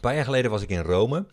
Een 0.00 0.08
paar 0.08 0.18
jaar 0.18 0.24
geleden 0.24 0.50
was 0.50 0.62
ik 0.62 0.68
in 0.68 0.80
Rome. 0.80 1.26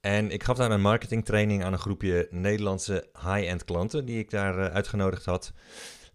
En 0.00 0.30
ik 0.30 0.44
gaf 0.44 0.56
daar 0.56 0.70
een 0.70 0.80
marketingtraining 0.80 1.64
aan 1.64 1.72
een 1.72 1.78
groepje 1.78 2.28
Nederlandse 2.30 3.08
high-end 3.12 3.64
klanten 3.64 4.04
die 4.04 4.18
ik 4.18 4.30
daar 4.30 4.58
eh, 4.58 4.74
uitgenodigd 4.74 5.24
had. 5.24 5.52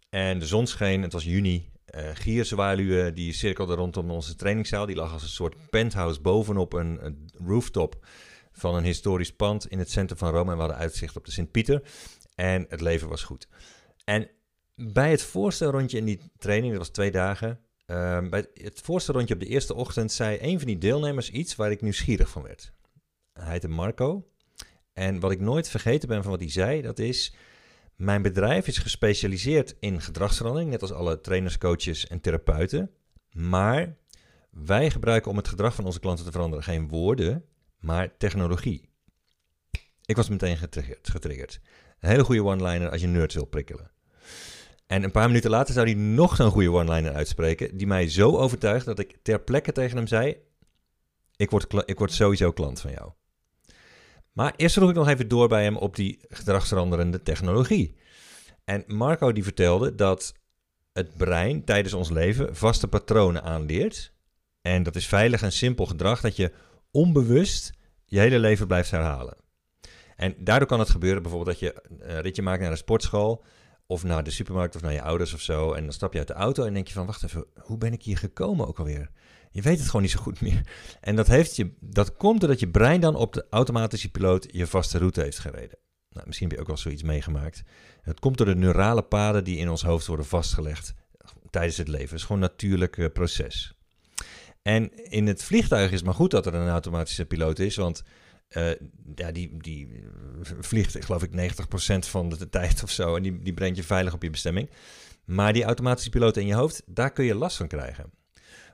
En 0.10 0.40
de 0.40 0.46
zon 0.46 0.68
scheen, 0.68 1.02
het 1.02 1.14
was 1.14 1.24
juni. 1.24 1.70
Uh, 1.96 2.10
gierzwaluwen 2.14 3.14
die 3.14 3.34
cirkelden 3.34 3.76
rondom 3.76 4.12
onze 4.12 4.36
trainingszaal. 4.36 4.86
Die 4.86 4.96
lag 4.96 5.14
als 5.14 5.24
een 5.24 5.30
soort 5.30 5.70
penthouse 5.70 6.22
bovenop 6.22 6.74
een, 6.74 7.06
een 7.06 7.30
rooftop 7.46 8.06
van 8.52 8.76
een 8.76 8.84
historisch 8.84 9.36
pand 9.36 9.68
in 9.68 9.80
het 9.80 9.92
centrum 9.92 10.18
van 10.18 10.32
Rome. 10.32 10.50
En 10.52 10.56
we 10.56 10.62
hadden 10.62 10.80
uitzicht 10.80 11.18
op 11.18 11.26
de 11.26 11.32
Sint-Pieter. 11.32 11.82
En 12.36 12.66
het 12.70 12.82
leven 12.82 13.10
was 13.10 13.24
goed. 13.24 13.48
En 14.04 14.30
bij 14.76 15.12
het 15.12 15.24
voorstelrondje 15.24 15.98
in 15.98 16.06
die 16.06 16.20
training, 16.38 16.72
dat 16.72 16.82
was 16.82 16.90
twee 16.90 17.12
dagen. 17.12 17.60
Uh, 17.88 18.30
bij 18.30 18.46
het 18.54 18.82
voorstelrondje 18.82 19.34
op 19.34 19.40
de 19.40 19.46
eerste 19.46 19.74
ochtend 19.76 20.12
zei 20.12 20.38
een 20.42 20.58
van 20.58 20.68
die 20.68 20.78
deelnemers 20.78 21.30
iets 21.30 21.56
waar 21.56 21.72
ik 21.72 21.82
nieuwsgierig 21.82 22.30
van 22.30 22.44
werd. 22.44 22.72
Hij 23.34 23.52
heette 23.52 23.68
Marco. 23.68 24.28
En 24.94 25.20
wat 25.20 25.32
ik 25.32 25.40
nooit 25.40 25.70
vergeten 25.70 26.08
ben 26.08 26.22
van 26.22 26.32
wat 26.32 26.40
hij 26.40 26.52
zei, 26.52 26.82
dat 26.82 27.00
is... 27.00 27.36
Mijn 27.96 28.22
bedrijf 28.22 28.68
is 28.68 28.78
gespecialiseerd 28.78 29.76
in 29.80 30.02
gedragsverandering, 30.02 30.70
net 30.70 30.82
als 30.82 30.92
alle 30.92 31.22
trainers, 31.22 31.58
coaches 31.58 32.08
en 32.08 32.22
therapeuten. 32.22 32.92
Maar 33.32 33.96
wij 34.50 34.92
gebruiken 34.92 35.32
om 35.32 35.38
het 35.38 35.48
gedrag 35.48 35.76
van 35.76 35.86
onze 35.86 36.00
klanten 36.00 36.26
te 36.26 36.32
veranderen 36.32 36.64
geen 36.64 36.88
woorden, 36.88 37.46
maar 37.80 38.18
technologie. 38.18 38.90
Ik 40.06 40.16
was 40.16 40.30
meteen 40.30 40.58
getriggerd. 40.58 41.10
getriggerd. 41.10 41.60
Een 42.00 42.10
hele 42.10 42.24
goede 42.24 42.44
one-liner 42.44 42.90
als 42.90 43.02
je 43.02 43.08
nerds 43.08 43.36
wil 43.36 43.46
prikkelen. 43.46 43.92
En 44.88 45.04
een 45.04 45.12
paar 45.12 45.28
minuten 45.28 45.50
later 45.50 45.74
zou 45.74 45.86
hij 45.86 45.96
nog 45.96 46.36
zo'n 46.36 46.52
goede 46.52 46.72
one-liner 46.72 47.14
uitspreken, 47.14 47.78
die 47.78 47.88
mij 47.88 48.10
zo 48.10 48.38
overtuigde 48.38 48.96
dat 48.96 49.00
ik 49.00 49.18
ter 49.22 49.40
plekke 49.40 49.72
tegen 49.72 49.98
hem 49.98 50.08
zei: 50.08 50.38
ik 51.36 51.50
word, 51.50 51.84
ik 51.86 51.98
word 51.98 52.12
sowieso 52.12 52.52
klant 52.52 52.82
van 52.82 52.92
jou. 52.92 53.12
Maar 54.32 54.54
eerst 54.56 54.76
vroeg 54.76 54.90
ik 54.90 54.96
nog 54.96 55.08
even 55.08 55.28
door 55.28 55.48
bij 55.48 55.64
hem 55.64 55.78
op 55.78 55.96
die 55.96 56.20
gedragsveranderende 56.28 57.22
technologie. 57.22 57.96
En 58.64 58.84
Marco 58.88 59.32
die 59.32 59.44
vertelde 59.44 59.96
dat 59.96 60.34
het 60.94 61.18
brein 61.18 61.64
tijdens 61.64 61.94
ons 61.94 62.10
leven 62.10 62.56
vaste 62.56 62.88
patronen 62.88 63.44
aanleert. 63.44 64.14
En 64.62 64.84
dat 64.84 64.96
is 64.96 65.08
veilig 65.08 65.42
en 65.42 65.52
simpel 65.52 65.86
gedrag 65.86 66.22
dat 66.22 66.36
je 66.36 66.52
onbewust 66.92 67.74
je 68.06 68.20
hele 68.20 68.40
leven 68.40 68.68
blijft 68.68 68.92
herhalen. 68.92 69.38
En 70.16 70.36
daardoor 70.38 70.68
kan 70.68 70.80
het 70.80 70.90
gebeuren 70.90 71.22
bijvoorbeeld 71.22 71.60
dat 71.60 71.70
je 71.70 71.84
een 72.00 72.22
ritje 72.22 72.42
maakt 72.42 72.62
naar 72.62 72.70
de 72.70 72.76
sportschool 72.76 73.44
of 73.88 74.04
naar 74.04 74.24
de 74.24 74.32
supermarkt 74.32 74.76
of 74.76 74.82
naar 74.82 74.94
je 74.94 75.02
ouders 75.02 75.34
of 75.34 75.42
zo. 75.42 75.74
En 75.74 75.84
dan 75.84 75.94
stap 75.94 76.14
je 76.14 76.20
uit 76.20 76.28
de 76.28 76.34
auto 76.34 76.64
en 76.64 76.74
denk 76.74 76.88
je 76.88 76.94
van 76.94 77.06
wacht 77.06 77.24
even, 77.24 77.46
hoe 77.62 77.78
ben 77.78 77.94
ik 77.94 78.04
hier 78.04 78.18
gekomen 78.18 78.68
ook 78.68 78.80
alweer? 78.80 79.10
Je 79.52 79.62
weet 79.62 79.78
het 79.78 79.86
gewoon 79.86 80.02
niet 80.02 80.12
zo 80.12 80.20
goed 80.20 80.42
meer. 80.42 80.62
En 81.02 81.16
dat, 81.16 81.28
heeft 81.28 81.56
je, 81.56 81.72
dat 81.80 82.16
komt 82.16 82.40
doordat 82.40 82.60
je 82.60 82.70
brein 82.70 83.02
dan 83.02 83.16
op 83.16 83.34
de 83.34 83.46
automatische 83.50 84.12
piloot 84.12 84.48
je 84.52 84.68
vaste 84.68 84.98
route 84.98 85.22
heeft 85.22 85.40
gereden. 85.40 85.78
Nou, 86.10 86.28
misschien 86.28 86.48
heb 86.48 86.56
je 86.56 86.62
ook 86.62 86.70
wel 86.70 86.78
zoiets 86.78 87.04
meegemaakt. 87.04 87.64
Het 88.02 88.20
komt 88.20 88.38
door 88.38 88.46
de 88.46 88.56
neurale 88.56 89.02
paden 89.02 89.44
die 89.44 89.58
in 89.58 89.70
ons 89.70 89.84
hoofd 89.84 90.06
worden 90.06 90.26
vastgelegd 90.26 90.94
tijdens 91.50 91.78
het 91.78 91.88
leven. 91.88 92.10
Het 92.10 92.20
is 92.20 92.24
gewoon 92.24 92.42
een 92.42 92.50
natuurlijk 92.50 92.98
eh, 92.98 93.06
proces. 93.14 93.74
En 94.62 95.10
in 95.12 95.28
het 95.28 95.44
vliegtuig 95.44 95.90
is 95.90 95.96
het 95.96 96.06
maar 96.06 96.14
goed 96.14 96.32
dat 96.32 96.46
er 96.46 96.54
een 96.54 96.70
automatische 96.70 97.26
piloot 97.26 97.60
is, 97.60 97.76
want 97.76 98.04
uh, 98.50 98.72
ja, 99.16 99.32
die, 99.32 99.58
die 99.58 100.04
vliegt, 100.42 101.06
geloof 101.06 101.24
ik, 101.24 101.32
90% 101.32 102.10
van 102.10 102.30
de 102.30 102.50
tijd 102.50 102.84
of 102.84 102.92
zo. 102.92 103.16
En 103.16 103.24
die, 103.24 103.42
die 103.42 103.54
brengt 103.54 103.78
je 103.78 103.84
veilig 103.84 104.14
op 104.14 104.24
je 104.24 104.30
bestemming. 104.30 104.70
Maar 105.26 105.54
die 105.54 105.64
automatische 105.64 106.10
piloot 106.10 106.38
in 106.38 106.48
je 106.48 106.54
hoofd, 106.54 106.84
daar 106.86 107.12
kun 107.12 107.26
je 107.26 107.36
last 107.36 107.58
van 107.58 107.68
krijgen. 107.68 108.12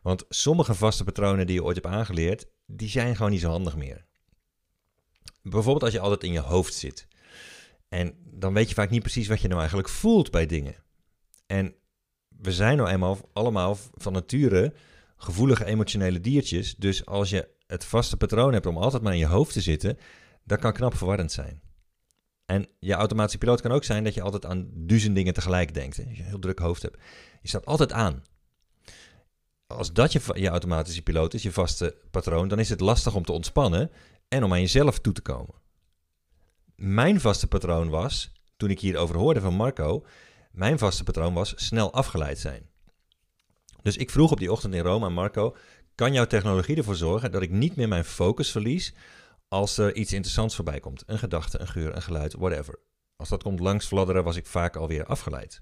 Want 0.01 0.25
sommige 0.29 0.73
vaste 0.73 1.03
patronen 1.03 1.45
die 1.45 1.55
je 1.55 1.63
ooit 1.63 1.75
hebt 1.75 1.95
aangeleerd, 1.95 2.47
die 2.65 2.89
zijn 2.89 3.15
gewoon 3.15 3.31
niet 3.31 3.41
zo 3.41 3.49
handig 3.49 3.75
meer. 3.75 4.05
Bijvoorbeeld 5.41 5.83
als 5.83 5.93
je 5.93 5.99
altijd 5.99 6.23
in 6.23 6.31
je 6.31 6.39
hoofd 6.39 6.73
zit. 6.73 7.07
En 7.89 8.15
dan 8.23 8.53
weet 8.53 8.69
je 8.69 8.75
vaak 8.75 8.89
niet 8.89 9.01
precies 9.01 9.27
wat 9.27 9.41
je 9.41 9.47
nou 9.47 9.59
eigenlijk 9.59 9.89
voelt 9.89 10.31
bij 10.31 10.45
dingen. 10.45 10.75
En 11.47 11.75
we 12.27 12.51
zijn 12.51 12.77
nou 12.77 12.89
eenmaal 12.89 13.29
allemaal 13.33 13.77
van 13.93 14.13
nature 14.13 14.73
gevoelige 15.17 15.65
emotionele 15.65 16.21
diertjes. 16.21 16.75
Dus 16.75 17.05
als 17.05 17.29
je 17.29 17.47
het 17.71 17.85
vaste 17.85 18.17
patroon 18.17 18.53
hebt 18.53 18.65
om 18.65 18.77
altijd 18.77 19.03
maar 19.03 19.13
in 19.13 19.19
je 19.19 19.25
hoofd 19.25 19.53
te 19.53 19.61
zitten, 19.61 19.97
dat 20.43 20.59
kan 20.59 20.73
knap 20.73 20.95
verwarrend 20.95 21.31
zijn. 21.31 21.61
En 22.45 22.67
je 22.79 22.93
automatische 22.93 23.37
piloot 23.37 23.61
kan 23.61 23.71
ook 23.71 23.83
zijn 23.83 24.03
dat 24.03 24.13
je 24.13 24.21
altijd 24.21 24.45
aan 24.45 24.69
duizend 24.73 25.15
dingen 25.15 25.33
tegelijk 25.33 25.73
denkt. 25.73 25.97
Als 25.97 26.17
je 26.17 26.23
een 26.23 26.29
heel 26.29 26.39
druk 26.39 26.59
hoofd 26.59 26.81
hebt. 26.81 26.97
Je 27.41 27.47
staat 27.47 27.65
altijd 27.65 27.91
aan 27.91 28.23
als 29.77 29.93
dat 29.93 30.11
je, 30.11 30.21
je 30.33 30.47
automatische 30.47 31.01
piloot 31.01 31.33
is, 31.33 31.43
je 31.43 31.51
vaste 31.51 31.95
patroon, 32.11 32.47
dan 32.47 32.59
is 32.59 32.69
het 32.69 32.79
lastig 32.79 33.15
om 33.15 33.25
te 33.25 33.31
ontspannen 33.31 33.91
en 34.27 34.43
om 34.43 34.53
aan 34.53 34.59
jezelf 34.59 34.99
toe 34.99 35.13
te 35.13 35.21
komen. 35.21 35.55
Mijn 36.75 37.19
vaste 37.19 37.47
patroon 37.47 37.89
was, 37.89 38.31
toen 38.57 38.69
ik 38.69 38.79
hierover 38.79 39.17
hoorde 39.17 39.41
van 39.41 39.53
Marco, 39.53 40.05
mijn 40.51 40.77
vaste 40.77 41.03
patroon 41.03 41.33
was 41.33 41.53
snel 41.55 41.93
afgeleid 41.93 42.39
zijn. 42.39 42.69
Dus 43.81 43.97
ik 43.97 44.09
vroeg 44.09 44.31
op 44.31 44.39
die 44.39 44.51
ochtend 44.51 44.73
in 44.73 44.83
Rome 44.83 45.05
aan 45.05 45.13
Marco: 45.13 45.55
kan 46.01 46.13
jouw 46.13 46.25
technologie 46.25 46.75
ervoor 46.75 46.95
zorgen 46.95 47.31
dat 47.31 47.41
ik 47.41 47.51
niet 47.51 47.75
meer 47.75 47.87
mijn 47.87 48.05
focus 48.05 48.51
verlies 48.51 48.93
als 49.47 49.77
er 49.77 49.95
iets 49.95 50.13
interessants 50.13 50.55
voorbij 50.55 50.79
komt? 50.79 51.03
Een 51.05 51.19
gedachte, 51.19 51.59
een 51.59 51.67
geur, 51.67 51.95
een 51.95 52.01
geluid, 52.01 52.33
whatever. 52.33 52.79
Als 53.15 53.29
dat 53.29 53.43
komt 53.43 53.59
langs 53.59 53.85
fladderen, 53.85 54.23
was 54.23 54.35
ik 54.35 54.45
vaak 54.45 54.75
alweer 54.75 55.05
afgeleid. 55.05 55.61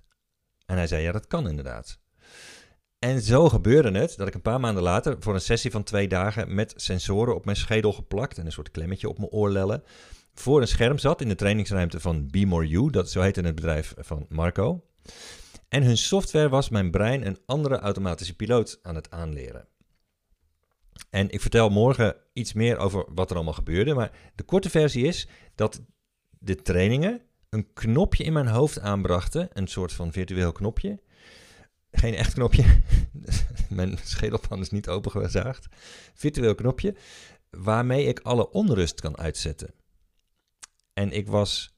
En 0.66 0.76
hij 0.76 0.88
zei: 0.88 1.04
ja, 1.04 1.12
dat 1.12 1.28
kan 1.28 1.50
inderdaad. 1.50 2.00
En 3.00 3.22
zo 3.22 3.50
gebeurde 3.50 4.00
het 4.00 4.14
dat 4.18 4.28
ik 4.28 4.34
een 4.34 4.42
paar 4.42 4.60
maanden 4.60 4.84
later 4.84 5.16
voor 5.20 5.34
een 5.34 5.42
sessie 5.42 5.72
van 5.72 5.84
twee 5.84 6.08
dagen 6.08 6.56
met 6.56 6.74
sensoren 6.76 7.36
op 7.36 7.46
mijn 7.46 7.58
schedel 7.58 7.94
geplakt 7.94 8.38
en 8.38 8.46
een 8.46 8.52
soort 8.52 8.72
klemmetje 8.72 9.10
op 9.10 9.18
mijn 9.18 9.32
oorlellen 9.32 9.84
voor 10.34 10.62
een 10.62 10.68
scherm 10.68 10.98
zat 10.98 11.22
in 11.22 11.28
de 11.28 11.36
trainingsruimte 11.36 12.00
van 12.00 12.28
Be 12.28 12.46
More 12.46 12.68
You, 12.68 12.90
dat 12.90 13.12
zo 13.12 13.22
heette 13.22 13.42
het 13.42 13.56
bedrijf 13.56 13.94
van 13.98 14.26
Marco. 14.30 14.84
En 15.68 15.84
hun 15.84 15.98
software 15.98 16.50
was 16.50 16.70
mijn 16.70 16.92
brein 16.92 17.26
een 17.28 17.40
andere 17.46 17.80
automatische 17.80 18.36
piloot 18.36 18.80
aan 18.82 18.96
het 18.96 19.12
aanleren. 19.12 19.68
En 21.10 21.30
ik 21.30 21.42
vertel 21.42 21.70
morgen 21.70 22.16
iets 22.34 22.54
meer 22.54 22.78
over 22.78 23.06
wat 23.14 23.30
er 23.30 23.36
allemaal 23.36 23.54
gebeurde, 23.54 23.94
maar 23.94 24.12
de 24.36 24.44
korte 24.44 24.70
versie 24.70 25.06
is 25.06 25.28
dat 25.56 25.82
de 26.30 26.56
trainingen 26.56 27.22
een 27.50 27.74
knopje 27.74 28.24
in 28.24 28.34
mijn 28.34 28.48
hoofd 28.48 28.80
aanbrachten, 28.80 29.50
een 29.54 29.68
soort 29.68 29.94
van 29.94 30.12
virtueel 30.12 30.52
knopje, 30.52 31.00
geen 31.92 32.14
echt 32.14 32.34
knopje. 32.34 32.66
Mijn 33.70 33.98
schedelpan 34.04 34.60
is 34.60 34.70
niet 34.70 34.88
opengezaagd. 34.88 35.68
Virtueel 36.14 36.56
knopje. 36.56 36.96
Waarmee 37.50 38.06
ik 38.06 38.20
alle 38.20 38.50
onrust 38.52 39.02
kan 39.02 39.18
uitzetten. 39.18 39.74
En 40.94 41.12
ik 41.12 41.28
was 41.28 41.76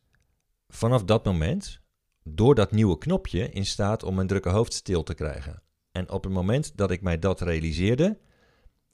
vanaf 0.68 1.04
dat 1.04 1.26
moment, 1.26 1.80
door 2.24 2.56
dat 2.56 2.72
nieuwe 2.72 2.98
knopje, 2.98 3.50
in 3.50 3.66
staat 3.66 4.04
om 4.04 4.16
mijn 4.16 4.28
drukke 4.28 4.50
hoofd 4.50 4.74
stil 4.74 5.04
te 5.04 5.14
krijgen. 5.14 5.64
En 5.92 6.10
op 6.10 6.24
het 6.24 6.34
moment 6.34 6.78
dat 6.78 6.92
ik 6.92 7.02
mij 7.02 7.20
dat 7.20 7.42
realiseerde, 7.42 8.20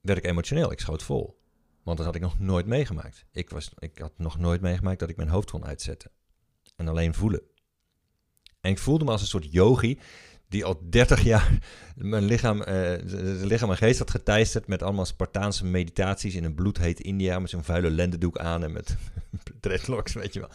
werd 0.02 0.18
ik 0.18 0.26
emotioneel. 0.26 0.72
Ik 0.72 0.80
schoot 0.80 1.04
vol. 1.04 1.40
Want 1.84 1.98
dat 1.98 2.06
had 2.06 2.16
ik 2.16 2.22
nog 2.22 2.40
nooit 2.40 2.66
meegemaakt. 2.66 3.26
Ik, 3.32 3.50
was, 3.50 3.72
ik 3.78 3.98
had 3.98 4.14
nog 4.18 4.38
nooit 4.38 4.62
meegemaakt 4.62 5.00
dat 5.00 5.10
ik 5.10 5.16
mijn 5.18 5.30
hoofd 5.30 5.52
kon 5.52 5.66
uitzetten. 5.66 6.12
En 6.76 6.88
alleen 6.88 7.14
voelen. 7.14 7.42
En 8.62 8.72
ik 8.72 8.78
voelde 8.78 9.06
me 9.06 9.12
als 9.12 9.22
een 9.22 9.28
soort 9.28 9.52
yogi 9.52 10.00
die 10.48 10.66
al 10.66 10.82
30 10.90 11.24
jaar 11.24 11.60
mijn 11.96 12.26
lichaam, 12.26 12.62
uh, 12.62 12.94
lichaam 13.44 13.70
en 13.70 13.78
geest 13.78 14.00
had 14.00 14.12
geteisterd 14.12 14.68
met 14.68 14.84
allemaal 14.84 15.06
Spartaanse 15.06 15.66
meditaties 15.66 16.36
in 16.36 16.44
een 16.44 16.56
bloedheet 16.56 17.00
India 17.00 17.40
met 17.40 17.50
zo'n 17.50 17.64
vuile 17.64 17.90
lendendoek 17.90 18.38
aan 18.38 18.64
en 18.64 18.72
met 18.72 18.96
dreadlocks, 19.62 20.14
weet 20.14 20.34
je 20.34 20.40
wel. 20.40 20.50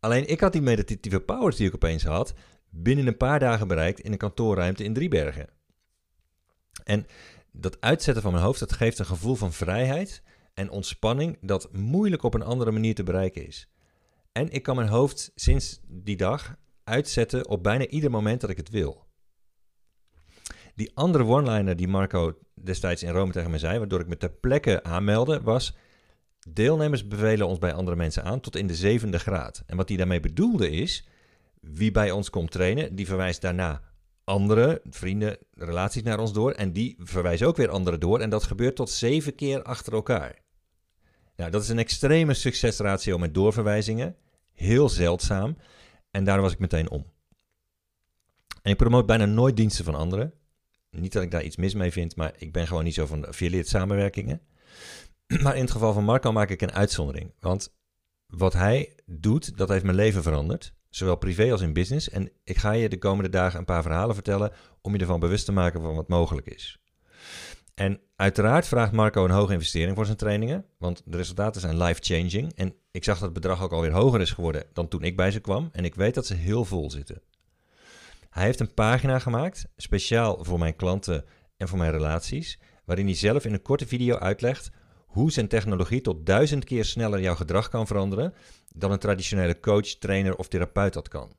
Alleen 0.00 0.28
ik 0.28 0.40
had 0.40 0.52
die 0.52 0.62
meditatieve 0.62 1.20
powers 1.20 1.56
die 1.56 1.66
ik 1.66 1.74
opeens 1.74 2.04
had, 2.04 2.34
binnen 2.70 3.06
een 3.06 3.16
paar 3.16 3.38
dagen 3.38 3.68
bereikt 3.68 4.00
in 4.00 4.12
een 4.12 4.18
kantoorruimte 4.18 4.84
in 4.84 4.94
Driebergen. 4.94 5.48
En 6.84 7.06
dat 7.52 7.80
uitzetten 7.80 8.22
van 8.22 8.32
mijn 8.32 8.44
hoofd, 8.44 8.60
dat 8.60 8.72
geeft 8.72 8.98
een 8.98 9.06
gevoel 9.06 9.34
van 9.34 9.52
vrijheid 9.52 10.22
en 10.54 10.70
ontspanning 10.70 11.38
dat 11.40 11.72
moeilijk 11.72 12.22
op 12.22 12.34
een 12.34 12.42
andere 12.42 12.70
manier 12.70 12.94
te 12.94 13.02
bereiken 13.02 13.46
is. 13.46 13.68
En 14.32 14.50
ik 14.50 14.62
kan 14.62 14.76
mijn 14.76 14.88
hoofd 14.88 15.32
sinds 15.34 15.80
die 15.86 16.16
dag 16.16 16.56
uitzetten 16.84 17.48
op 17.48 17.62
bijna 17.62 17.86
ieder 17.86 18.10
moment 18.10 18.40
dat 18.40 18.50
ik 18.50 18.56
het 18.56 18.70
wil. 18.70 19.06
Die 20.74 20.90
andere 20.94 21.24
one-liner 21.24 21.76
die 21.76 21.88
Marco 21.88 22.38
destijds 22.54 23.02
in 23.02 23.12
Rome 23.12 23.32
tegen 23.32 23.50
me 23.50 23.58
zei, 23.58 23.78
waardoor 23.78 24.00
ik 24.00 24.08
me 24.08 24.16
ter 24.16 24.30
plekke 24.30 24.82
aanmeldde, 24.82 25.40
was... 25.42 25.76
Deelnemers 26.52 27.08
bevelen 27.08 27.46
ons 27.46 27.58
bij 27.58 27.72
andere 27.72 27.96
mensen 27.96 28.24
aan 28.24 28.40
tot 28.40 28.56
in 28.56 28.66
de 28.66 28.74
zevende 28.74 29.18
graad. 29.18 29.62
En 29.66 29.76
wat 29.76 29.88
hij 29.88 29.96
daarmee 29.96 30.20
bedoelde 30.20 30.70
is, 30.70 31.08
wie 31.60 31.90
bij 31.90 32.10
ons 32.10 32.30
komt 32.30 32.50
trainen, 32.50 32.94
die 32.94 33.06
verwijst 33.06 33.40
daarna 33.40 33.82
andere 34.28 34.80
vrienden, 34.90 35.38
relaties 35.54 36.02
naar 36.02 36.18
ons 36.18 36.32
door. 36.32 36.52
En 36.52 36.72
die 36.72 36.96
verwijzen 36.98 37.46
ook 37.46 37.56
weer 37.56 37.70
anderen 37.70 38.00
door. 38.00 38.20
En 38.20 38.30
dat 38.30 38.44
gebeurt 38.44 38.76
tot 38.76 38.90
zeven 38.90 39.34
keer 39.34 39.62
achter 39.62 39.92
elkaar. 39.92 40.38
Nou, 41.36 41.50
dat 41.50 41.62
is 41.62 41.68
een 41.68 41.78
extreme 41.78 42.34
succesratio 42.34 43.18
met 43.18 43.34
doorverwijzingen. 43.34 44.16
Heel 44.52 44.88
zeldzaam. 44.88 45.56
En 46.10 46.24
daar 46.24 46.40
was 46.40 46.52
ik 46.52 46.58
meteen 46.58 46.90
om. 46.90 47.06
En 48.62 48.70
ik 48.70 48.76
promoot 48.76 49.06
bijna 49.06 49.24
nooit 49.24 49.56
diensten 49.56 49.84
van 49.84 49.94
anderen. 49.94 50.32
Niet 50.90 51.12
dat 51.12 51.22
ik 51.22 51.30
daar 51.30 51.42
iets 51.42 51.56
mis 51.56 51.74
mee 51.74 51.92
vind, 51.92 52.16
maar 52.16 52.34
ik 52.38 52.52
ben 52.52 52.66
gewoon 52.66 52.84
niet 52.84 52.94
zo 52.94 53.06
van 53.06 53.26
affiliate 53.26 53.68
samenwerkingen. 53.68 54.40
Maar 55.42 55.56
in 55.56 55.62
het 55.62 55.70
geval 55.70 55.92
van 55.92 56.04
Marco 56.04 56.32
maak 56.32 56.50
ik 56.50 56.62
een 56.62 56.72
uitzondering. 56.72 57.32
Want 57.40 57.74
wat 58.26 58.52
hij 58.52 58.94
doet, 59.06 59.56
dat 59.56 59.68
heeft 59.68 59.84
mijn 59.84 59.96
leven 59.96 60.22
veranderd. 60.22 60.74
Zowel 60.98 61.16
privé 61.16 61.52
als 61.52 61.60
in 61.60 61.72
business. 61.72 62.10
En 62.10 62.30
ik 62.44 62.56
ga 62.56 62.72
je 62.72 62.88
de 62.88 62.98
komende 62.98 63.30
dagen 63.30 63.58
een 63.58 63.64
paar 63.64 63.82
verhalen 63.82 64.14
vertellen 64.14 64.52
om 64.80 64.92
je 64.92 64.98
ervan 64.98 65.20
bewust 65.20 65.44
te 65.44 65.52
maken 65.52 65.80
van 65.80 65.94
wat 65.94 66.08
mogelijk 66.08 66.46
is. 66.46 66.78
En 67.74 68.00
uiteraard 68.16 68.66
vraagt 68.66 68.92
Marco 68.92 69.24
een 69.24 69.30
hoge 69.30 69.52
investering 69.52 69.96
voor 69.96 70.04
zijn 70.04 70.16
trainingen, 70.16 70.64
want 70.78 71.02
de 71.04 71.16
resultaten 71.16 71.60
zijn 71.60 71.82
life-changing. 71.82 72.54
En 72.54 72.74
ik 72.90 73.04
zag 73.04 73.14
dat 73.14 73.24
het 73.24 73.32
bedrag 73.32 73.62
ook 73.62 73.72
alweer 73.72 73.92
hoger 73.92 74.20
is 74.20 74.30
geworden 74.30 74.64
dan 74.72 74.88
toen 74.88 75.02
ik 75.02 75.16
bij 75.16 75.30
ze 75.30 75.40
kwam. 75.40 75.68
En 75.72 75.84
ik 75.84 75.94
weet 75.94 76.14
dat 76.14 76.26
ze 76.26 76.34
heel 76.34 76.64
vol 76.64 76.90
zitten. 76.90 77.22
Hij 78.30 78.44
heeft 78.44 78.60
een 78.60 78.74
pagina 78.74 79.18
gemaakt, 79.18 79.66
speciaal 79.76 80.44
voor 80.44 80.58
mijn 80.58 80.76
klanten 80.76 81.24
en 81.56 81.68
voor 81.68 81.78
mijn 81.78 81.92
relaties, 81.92 82.58
waarin 82.84 83.06
hij 83.06 83.14
zelf 83.14 83.44
in 83.44 83.52
een 83.52 83.62
korte 83.62 83.86
video 83.86 84.16
uitlegt 84.16 84.70
hoe 85.06 85.32
zijn 85.32 85.48
technologie 85.48 86.00
tot 86.00 86.26
duizend 86.26 86.64
keer 86.64 86.84
sneller 86.84 87.20
jouw 87.20 87.34
gedrag 87.34 87.68
kan 87.68 87.86
veranderen 87.86 88.34
dan 88.78 88.92
een 88.92 88.98
traditionele 88.98 89.60
coach, 89.60 89.86
trainer 89.86 90.36
of 90.36 90.48
therapeut 90.48 90.92
dat 90.92 91.08
kan. 91.08 91.36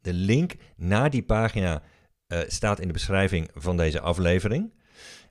De 0.00 0.12
link 0.12 0.54
naar 0.76 1.10
die 1.10 1.22
pagina 1.22 1.82
uh, 2.28 2.40
staat 2.46 2.80
in 2.80 2.86
de 2.86 2.92
beschrijving 2.92 3.50
van 3.54 3.76
deze 3.76 4.00
aflevering. 4.00 4.72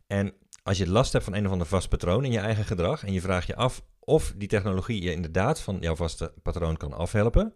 En 0.08 0.34
als 0.64 0.78
je 0.78 0.90
last 0.90 1.12
hebt 1.12 1.24
van 1.24 1.36
een 1.36 1.46
of 1.46 1.52
ander 1.52 1.68
vast 1.68 1.90
patroon 1.90 2.26
in 2.26 2.32
je 2.32 2.40
eigen 2.40 2.66
gedrag 2.66 3.04
en 3.04 3.14
je 3.14 3.22
vraagt 3.22 3.48
je 3.48 3.56
af 3.56 3.82
of 4.00 4.34
die 4.36 4.48
technologie 4.48 5.02
je 5.02 5.12
inderdaad 5.12 5.62
van 5.62 5.78
jouw 5.80 5.96
vaste 5.96 6.34
patroon 6.44 6.78
kan 6.78 6.94
afhelpen, 6.94 7.54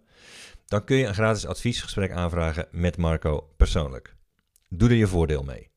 dan 0.66 0.84
kun 0.84 0.98
je 0.98 1.06
een 1.06 1.14
gratis 1.14 1.46
adviesgesprek 1.46 2.12
aanvragen 2.12 2.68
met 2.72 2.98
Marco 2.98 3.50
persoonlijk. 3.58 4.16
Doe 4.70 4.90
er 4.90 4.96
je 4.96 5.08
voordeel 5.08 5.44
mee. 5.44 5.70